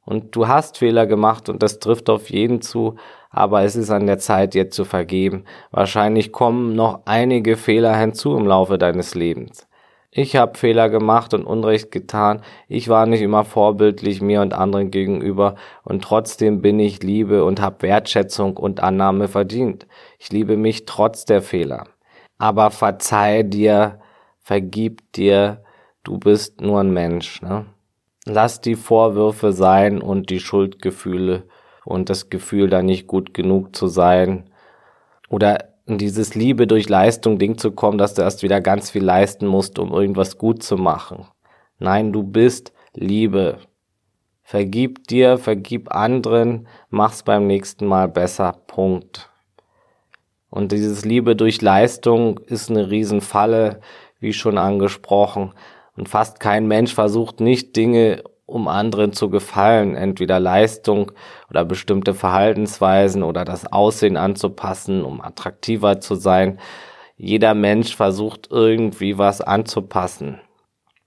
[0.06, 2.96] Und du hast Fehler gemacht und das trifft auf jeden zu,
[3.34, 5.44] aber es ist an der Zeit, dir zu vergeben.
[5.72, 9.68] Wahrscheinlich kommen noch einige Fehler hinzu im Laufe deines Lebens.
[10.12, 12.44] Ich habe Fehler gemacht und Unrecht getan.
[12.68, 17.60] Ich war nicht immer vorbildlich mir und anderen gegenüber und trotzdem bin ich Liebe und
[17.60, 19.88] habe Wertschätzung und Annahme verdient.
[20.20, 21.86] Ich liebe mich trotz der Fehler.
[22.38, 24.00] Aber verzeih dir,
[24.42, 25.64] vergib dir,
[26.04, 27.42] du bist nur ein Mensch.
[27.42, 27.66] Ne?
[28.26, 31.48] Lass die Vorwürfe sein und die Schuldgefühle
[31.86, 34.50] und das Gefühl, da nicht gut genug zu sein.
[35.30, 39.04] Oder in dieses Liebe durch Leistung Ding zu kommen, dass du erst wieder ganz viel
[39.04, 41.26] leisten musst, um irgendwas gut zu machen.
[41.80, 43.58] Nein, du bist Liebe.
[44.44, 48.56] Vergib dir, vergib anderen, mach's beim nächsten Mal besser.
[48.68, 49.30] Punkt.
[50.50, 53.82] Und dieses Liebe durch Leistung ist eine Riesenfalle,
[54.20, 55.54] wie schon angesprochen.
[55.98, 61.12] Und fast kein Mensch versucht nicht Dinge, um anderen zu gefallen, entweder Leistung
[61.50, 66.60] oder bestimmte Verhaltensweisen oder das Aussehen anzupassen, um attraktiver zu sein.
[67.18, 70.40] Jeder Mensch versucht irgendwie was anzupassen.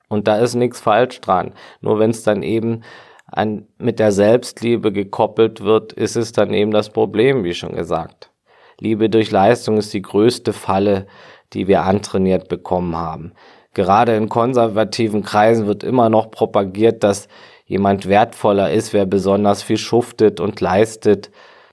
[0.09, 1.52] Und da ist nichts falsch dran.
[1.80, 2.82] Nur wenn es dann eben
[3.26, 8.32] an, mit der Selbstliebe gekoppelt wird, ist es dann eben das Problem, wie schon gesagt.
[8.80, 11.06] Liebe durch Leistung ist die größte Falle,
[11.52, 13.35] die wir antrainiert bekommen haben.
[13.77, 17.29] Gerade in konservativen Kreisen wird immer noch propagiert, dass
[17.67, 21.31] jemand wertvoller ist, wer besonders viel schuftet und leistet.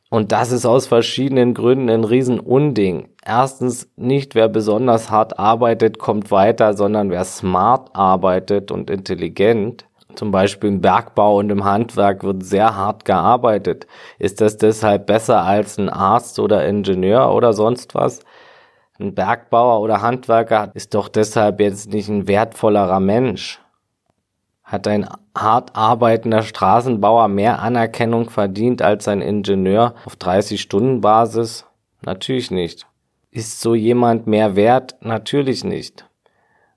[0.10, 3.08] Und das ist aus verschiedenen Gründen ein Riesenunding.
[3.24, 9.86] Erstens nicht, wer besonders hart arbeitet, kommt weiter, sondern wer smart arbeitet und intelligent.
[10.13, 13.88] Zum Beispiel im Bergbau und im Handwerk wird sehr hart gearbeitet.
[14.20, 18.20] Ist das deshalb besser als ein Arzt oder Ingenieur oder sonst was?
[18.99, 23.60] Ein Bergbauer oder Handwerker ist doch deshalb jetzt nicht ein wertvollerer Mensch.
[24.63, 31.65] Hat ein hart arbeitender Straßenbauer mehr Anerkennung verdient als ein Ingenieur auf 30-Stunden-Basis?
[32.06, 32.86] Natürlich nicht.
[33.32, 34.95] Ist so jemand mehr wert?
[35.01, 36.06] Natürlich nicht.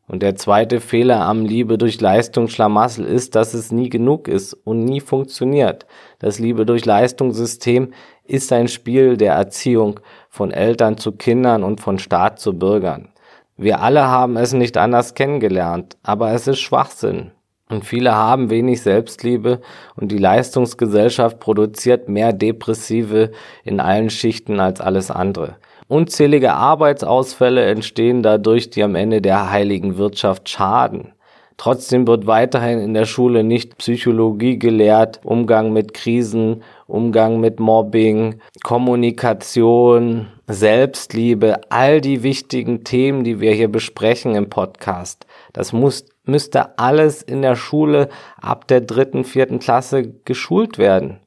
[0.09, 4.55] Und der zweite Fehler am Liebe durch Leistung Schlamassel ist, dass es nie genug ist
[4.55, 5.87] und nie funktioniert.
[6.21, 7.92] Das Liebe durch Leistungssystem
[8.25, 13.09] ist ein Spiel der Erziehung von Eltern zu Kindern und von Staat zu Bürgern.
[13.57, 17.33] Wir alle haben es nicht anders kennengelernt, aber es ist Schwachsinn.
[17.69, 19.61] Und viele haben wenig Selbstliebe
[19.97, 23.33] und die Leistungsgesellschaft produziert mehr Depressive
[23.64, 25.57] in allen Schichten als alles andere.
[25.88, 31.12] Unzählige Arbeitsausfälle entstehen dadurch, die am Ende der heiligen Wirtschaft schaden.
[31.59, 38.40] Trotzdem wird weiterhin in der Schule nicht Psychologie gelehrt, Umgang mit Krisen, Umgang mit Mobbing,
[38.62, 45.27] Kommunikation, Selbstliebe, all die wichtigen Themen, die wir hier besprechen im Podcast.
[45.53, 48.09] Das muss müsste alles in der Schule
[48.40, 51.20] ab der dritten, vierten Klasse geschult werden.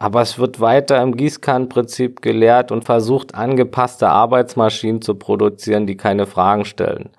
[0.00, 6.26] Aber es wird weiter im Gießkannenprinzip gelehrt und versucht, angepasste Arbeitsmaschinen zu produzieren, die keine
[6.26, 7.10] Fragen stellen.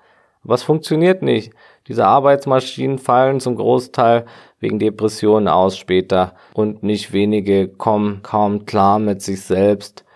[0.42, 1.52] Aber es funktioniert nicht.
[1.88, 4.24] Diese Arbeitsmaschinen fallen zum Großteil
[4.60, 10.06] wegen Depressionen aus später und nicht wenige kommen kaum klar mit sich selbst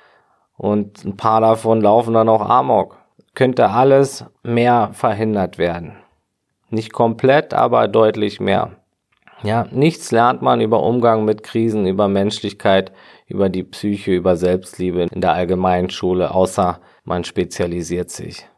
[0.56, 2.96] und ein paar davon laufen dann auch amok.
[3.34, 5.96] Könnte alles mehr verhindert werden.
[6.70, 8.70] Nicht komplett, aber deutlich mehr.
[9.44, 12.92] Ja, nichts lernt man über Umgang mit Krisen, über Menschlichkeit,
[13.26, 18.48] über die Psyche, über Selbstliebe in der allgemeinen Schule, außer man spezialisiert sich.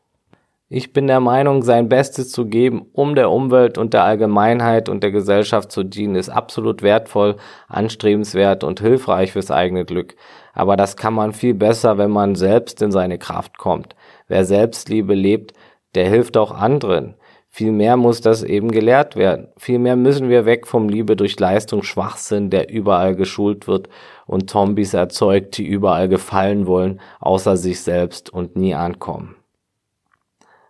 [0.68, 5.02] Ich bin der Meinung, sein Bestes zu geben, um der Umwelt und der Allgemeinheit und
[5.02, 10.14] der Gesellschaft zu dienen, ist absolut wertvoll, anstrebenswert und hilfreich fürs eigene Glück.
[10.54, 13.96] Aber das kann man viel besser, wenn man selbst in seine Kraft kommt.
[14.28, 15.52] Wer Selbstliebe lebt,
[15.96, 17.14] der hilft auch anderen.
[17.56, 19.48] Vielmehr muss das eben gelehrt werden.
[19.56, 23.88] Vielmehr müssen wir weg vom Liebe durch Leistung Schwachsinn, der überall geschult wird
[24.26, 29.36] und Zombies erzeugt, die überall gefallen wollen, außer sich selbst und nie ankommen.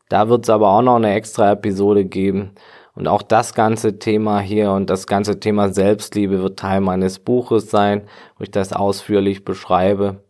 [0.08, 2.52] Da wird es aber auch noch eine extra Episode geben.
[2.94, 7.68] Und auch das ganze Thema hier und das ganze Thema Selbstliebe wird Teil meines Buches
[7.68, 8.02] sein,
[8.38, 10.22] wo ich das ausführlich beschreibe.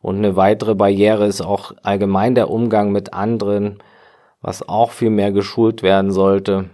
[0.00, 3.80] Und eine weitere Barriere ist auch allgemein der Umgang mit anderen,
[4.40, 6.70] was auch viel mehr geschult werden sollte.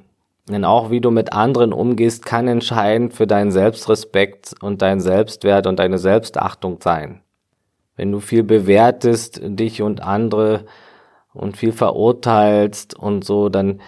[0.48, 5.66] Denn auch wie du mit anderen umgehst, kann entscheidend für deinen Selbstrespekt und deinen Selbstwert
[5.66, 7.22] und deine Selbstachtung sein.
[7.96, 10.66] Wenn du viel bewertest, dich und andere
[11.32, 13.80] und viel verurteilst und so, dann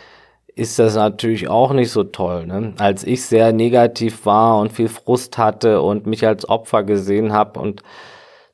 [0.59, 2.47] ist das natürlich auch nicht so toll.
[2.47, 2.75] Ne?
[2.79, 7.61] Als ich sehr negativ war und viel Frust hatte und mich als Opfer gesehen habe
[7.61, 7.83] und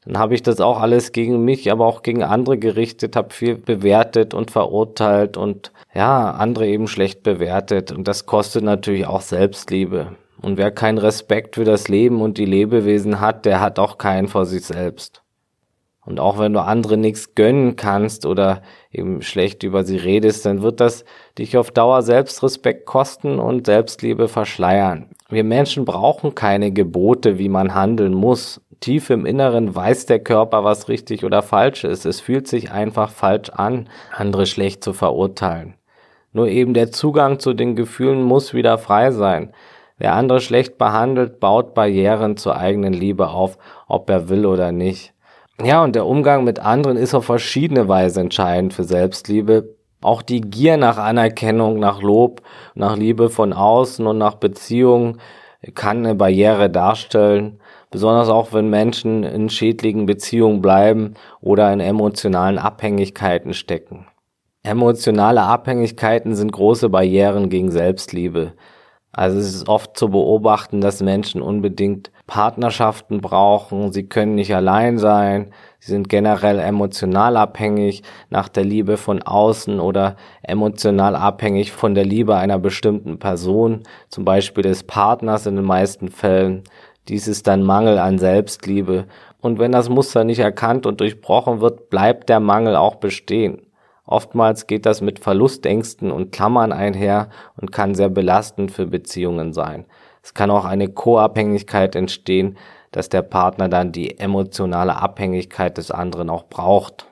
[0.04, 3.56] dann habe ich das auch alles gegen mich, aber auch gegen andere gerichtet, habe viel
[3.56, 7.90] bewertet und verurteilt und ja, andere eben schlecht bewertet.
[7.90, 10.16] Und das kostet natürlich auch Selbstliebe.
[10.42, 14.28] Und wer keinen Respekt für das Leben und die Lebewesen hat, der hat auch keinen
[14.28, 15.22] vor sich selbst.
[16.04, 18.60] Und auch wenn du andere nichts gönnen kannst oder
[18.92, 21.06] eben schlecht über sie redest, dann wird das
[21.38, 25.08] dich auf Dauer Selbstrespekt kosten und Selbstliebe verschleiern.
[25.30, 30.62] Wir Menschen brauchen keine Gebote, wie man handeln muss tief im Inneren weiß der Körper,
[30.62, 32.04] was richtig oder falsch ist.
[32.04, 35.74] Es fühlt sich einfach falsch an, andere schlecht zu verurteilen.
[36.32, 39.52] Nur eben der Zugang zu den Gefühlen muss wieder frei sein.
[39.96, 43.56] Wer andere schlecht behandelt, baut Barrieren zur eigenen Liebe auf,
[43.88, 45.14] ob er will oder nicht.
[45.62, 49.76] Ja, und der Umgang mit anderen ist auf verschiedene Weise entscheidend für Selbstliebe.
[50.02, 52.42] Auch die Gier nach Anerkennung, nach Lob,
[52.74, 55.20] nach Liebe von außen und nach Beziehungen
[55.72, 57.60] kann eine Barriere darstellen
[57.94, 64.06] besonders auch wenn Menschen in schädlichen Beziehungen bleiben oder in emotionalen Abhängigkeiten stecken.
[64.64, 68.54] Emotionale Abhängigkeiten sind große Barrieren gegen Selbstliebe.
[69.12, 74.98] Also es ist oft zu beobachten, dass Menschen unbedingt Partnerschaften brauchen, sie können nicht allein
[74.98, 81.94] sein, sie sind generell emotional abhängig nach der Liebe von außen oder emotional abhängig von
[81.94, 86.64] der Liebe einer bestimmten Person, zum Beispiel des Partners in den meisten Fällen.
[87.08, 89.06] Dies ist dann Mangel an Selbstliebe.
[89.40, 93.66] Und wenn das Muster nicht erkannt und durchbrochen wird, bleibt der Mangel auch bestehen.
[94.06, 97.28] Oftmals geht das mit Verlustängsten und Klammern einher
[97.60, 99.86] und kann sehr belastend für Beziehungen sein.
[100.22, 102.56] Es kann auch eine Co-Abhängigkeit entstehen,
[102.92, 107.06] dass der Partner dann die emotionale Abhängigkeit des anderen auch braucht.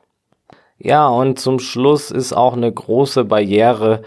[0.78, 4.02] Ja, und zum Schluss ist auch eine große Barriere,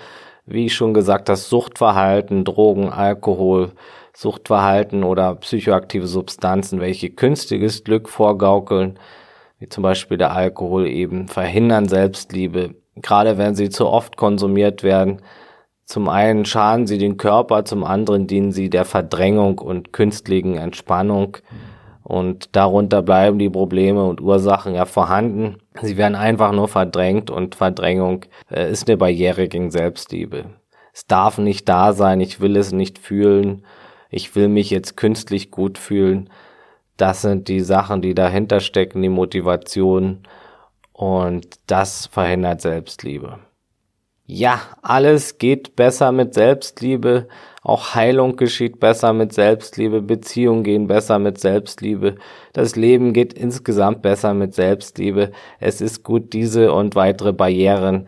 [0.45, 3.71] wie ich schon gesagt, das Suchtverhalten, Drogen, Alkohol,
[4.16, 8.97] Suchtverhalten oder psychoaktive Substanzen, welche künstiges Glück vorgaukeln,
[9.59, 15.22] wie zum Beispiel der Alkohol eben, verhindern Selbstliebe, gerade wenn sie zu oft konsumiert werden.
[15.86, 21.38] Zum einen schaden sie den Körper, zum anderen dienen sie der Verdrängung und künstlichen Entspannung.
[22.01, 25.57] Und darunter bleiben die Probleme und Ursachen ja vorhanden.
[25.82, 30.45] Sie werden einfach nur verdrängt und Verdrängung äh, ist eine Barriere gegen Selbstliebe.
[30.93, 33.66] Es darf nicht da sein, ich will es nicht fühlen,
[34.09, 36.29] ich will mich jetzt künstlich gut fühlen.
[36.97, 40.19] Das sind die Sachen, die dahinter stecken, die Motivation
[40.93, 43.39] und das verhindert Selbstliebe.
[44.27, 47.27] Ja, alles geht besser mit Selbstliebe,
[47.61, 52.15] auch Heilung geschieht besser mit Selbstliebe, Beziehungen gehen besser mit Selbstliebe,
[52.51, 55.31] das Leben geht insgesamt besser mit Selbstliebe.
[55.59, 58.07] Es ist gut, diese und weitere Barrieren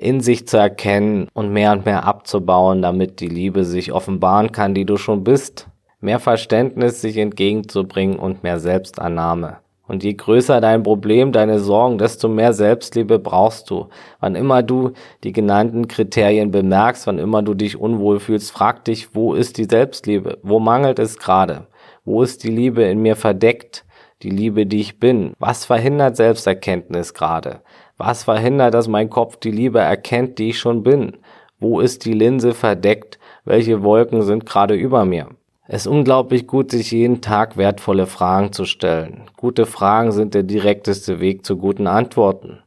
[0.00, 4.74] in sich zu erkennen und mehr und mehr abzubauen, damit die Liebe sich offenbaren kann,
[4.74, 5.68] die du schon bist.
[6.00, 9.58] Mehr Verständnis sich entgegenzubringen und mehr Selbstannahme.
[9.86, 13.88] Und je größer dein Problem, deine Sorgen, desto mehr Selbstliebe brauchst du.
[14.20, 14.92] Wann immer du
[15.22, 19.64] die genannten Kriterien bemerkst, wann immer du dich unwohl fühlst, frag dich, wo ist die
[19.64, 20.38] Selbstliebe?
[20.42, 21.66] Wo mangelt es gerade?
[22.04, 23.84] Wo ist die Liebe in mir verdeckt?
[24.22, 25.34] Die Liebe, die ich bin?
[25.38, 27.60] Was verhindert Selbsterkenntnis gerade?
[28.02, 31.18] Was verhindert, dass mein Kopf die Liebe erkennt, die ich schon bin?
[31.58, 33.18] Wo ist die Linse verdeckt?
[33.44, 35.28] Welche Wolken sind gerade über mir?
[35.68, 39.24] Es ist unglaublich gut, sich jeden Tag wertvolle Fragen zu stellen.
[39.36, 42.60] Gute Fragen sind der direkteste Weg zu guten Antworten.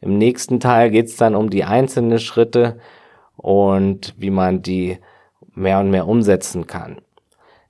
[0.00, 2.80] Im nächsten Teil geht es dann um die einzelnen Schritte
[3.36, 4.98] und wie man die
[5.54, 6.96] mehr und mehr umsetzen kann.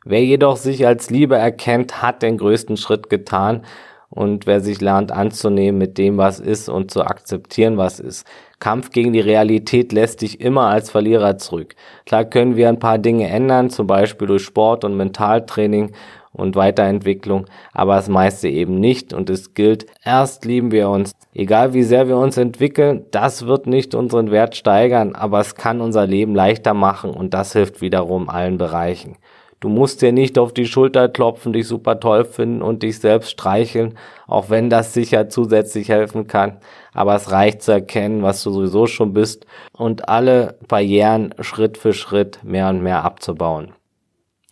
[0.06, 3.66] Wer jedoch sich als Liebe erkennt, hat den größten Schritt getan
[4.10, 8.26] und wer sich lernt anzunehmen mit dem, was ist und zu akzeptieren, was ist.
[8.58, 11.74] Kampf gegen die Realität lässt dich immer als Verlierer zurück.
[12.04, 15.92] Klar können wir ein paar Dinge ändern, zum Beispiel durch Sport und Mentaltraining
[16.32, 21.12] und Weiterentwicklung, aber das meiste eben nicht und es gilt, erst lieben wir uns.
[21.34, 25.80] Egal wie sehr wir uns entwickeln, das wird nicht unseren Wert steigern, aber es kann
[25.80, 29.16] unser Leben leichter machen und das hilft wiederum allen Bereichen.
[29.60, 33.30] Du musst dir nicht auf die Schulter klopfen, dich super toll finden und dich selbst
[33.30, 36.56] streicheln, auch wenn das sicher zusätzlich helfen kann.
[36.94, 39.44] Aber es reicht zu erkennen, was du sowieso schon bist
[39.76, 43.72] und alle Barrieren Schritt für Schritt mehr und mehr abzubauen.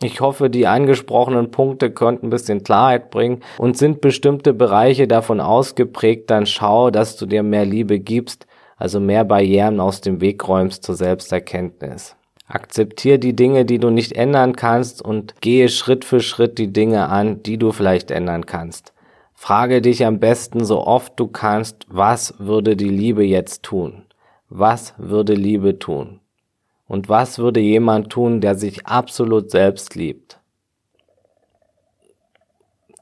[0.02, 5.40] Ich hoffe, die angesprochenen Punkte konnten ein bisschen Klarheit bringen und sind bestimmte Bereiche davon
[5.40, 8.46] ausgeprägt, dann schau, dass du dir mehr Liebe gibst,
[8.76, 12.17] also mehr Barrieren aus dem Weg räumst zur Selbsterkenntnis.
[12.48, 17.08] Akzeptier die Dinge, die du nicht ändern kannst und gehe Schritt für Schritt die Dinge
[17.08, 18.94] an, die du vielleicht ändern kannst.
[19.34, 24.04] Frage dich am besten so oft du kannst, was würde die Liebe jetzt tun?
[24.48, 26.20] Was würde Liebe tun?
[26.86, 30.40] Und was würde jemand tun, der sich absolut selbst liebt?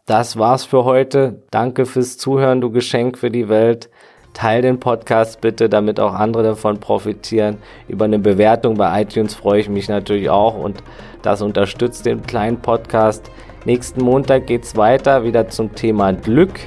[0.06, 1.42] Das war's für heute.
[1.50, 3.90] Danke fürs Zuhören, du Geschenk für die Welt.
[4.36, 7.56] Teil den Podcast bitte, damit auch andere davon profitieren.
[7.88, 10.82] Über eine Bewertung bei iTunes freue ich mich natürlich auch und
[11.22, 13.30] das unterstützt den kleinen Podcast.
[13.64, 16.60] Nächsten Montag geht es weiter, wieder zum Thema Glück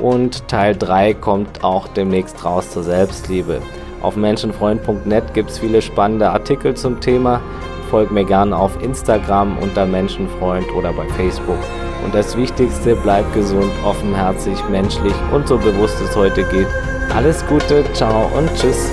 [0.00, 3.62] und Teil 3 kommt auch demnächst raus zur Selbstliebe.
[4.02, 7.40] Auf menschenfreund.net gibt es viele spannende Artikel zum Thema.
[7.88, 11.58] Folgt mir gerne auf Instagram unter Menschenfreund oder bei Facebook.
[12.04, 16.66] Und das Wichtigste, bleibt gesund, offenherzig, menschlich und so bewusst es heute geht.
[17.10, 18.90] Alles Gute, ciao und tschüss.